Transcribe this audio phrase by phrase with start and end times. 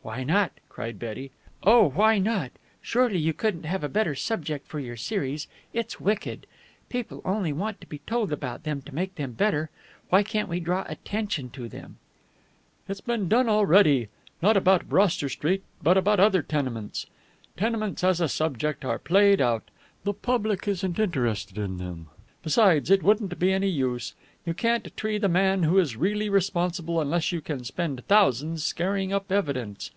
[0.00, 1.32] "Why not?" cried Betty.
[1.64, 2.52] "Oh, why not?
[2.80, 5.48] Surely you couldn't have a better subject for your series?
[5.74, 6.46] It's wicked.
[6.88, 9.68] People only want to be told about them to make them better.
[10.08, 11.98] Why can't we draw attention to them?"
[12.88, 14.08] "It's been done already.
[14.40, 17.04] Not about Broster Street, but about other tenements.
[17.58, 19.64] Tenements as a subject are played out.
[20.04, 22.06] The public isn't interested in them.
[22.42, 24.14] Besides, it wouldn't be any use.
[24.46, 29.12] You can't tree the man who is really responsible, unless you can spend thousands scaring
[29.12, 29.90] up evidence.